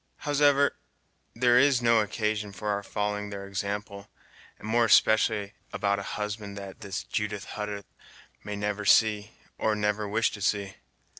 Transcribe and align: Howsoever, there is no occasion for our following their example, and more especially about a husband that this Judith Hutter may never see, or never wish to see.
Howsoever, 0.25 0.77
there 1.35 1.59
is 1.59 1.79
no 1.79 1.99
occasion 1.99 2.53
for 2.53 2.69
our 2.69 2.81
following 2.81 3.29
their 3.29 3.45
example, 3.45 4.09
and 4.57 4.67
more 4.67 4.85
especially 4.85 5.53
about 5.71 5.99
a 5.99 6.17
husband 6.17 6.57
that 6.57 6.81
this 6.81 7.03
Judith 7.03 7.45
Hutter 7.45 7.83
may 8.43 8.55
never 8.55 8.83
see, 8.83 9.29
or 9.59 9.75
never 9.75 10.07
wish 10.09 10.31
to 10.31 10.41
see. 10.41 10.73